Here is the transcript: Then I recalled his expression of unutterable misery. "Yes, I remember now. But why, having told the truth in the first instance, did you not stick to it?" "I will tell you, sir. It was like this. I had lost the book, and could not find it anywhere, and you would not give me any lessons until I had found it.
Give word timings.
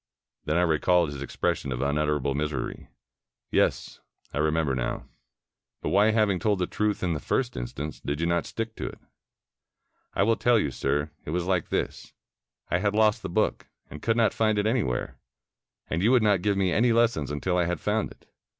Then 0.45 0.57
I 0.57 0.63
recalled 0.63 1.09
his 1.13 1.21
expression 1.21 1.71
of 1.71 1.79
unutterable 1.79 2.33
misery. 2.33 2.87
"Yes, 3.51 3.99
I 4.33 4.39
remember 4.39 4.73
now. 4.73 5.05
But 5.83 5.89
why, 5.89 6.09
having 6.09 6.39
told 6.39 6.57
the 6.57 6.65
truth 6.65 7.03
in 7.03 7.13
the 7.13 7.19
first 7.19 7.55
instance, 7.55 8.01
did 8.03 8.19
you 8.19 8.25
not 8.25 8.47
stick 8.47 8.73
to 8.77 8.87
it?" 8.87 8.97
"I 10.15 10.23
will 10.23 10.37
tell 10.37 10.57
you, 10.57 10.71
sir. 10.71 11.11
It 11.23 11.29
was 11.29 11.45
like 11.45 11.69
this. 11.69 12.13
I 12.71 12.79
had 12.79 12.95
lost 12.95 13.21
the 13.21 13.29
book, 13.29 13.67
and 13.91 14.01
could 14.01 14.17
not 14.17 14.33
find 14.33 14.57
it 14.57 14.65
anywhere, 14.65 15.19
and 15.87 16.01
you 16.01 16.09
would 16.09 16.23
not 16.23 16.41
give 16.41 16.57
me 16.57 16.71
any 16.71 16.91
lessons 16.93 17.29
until 17.29 17.55
I 17.59 17.65
had 17.65 17.79
found 17.79 18.09
it. 18.09 18.25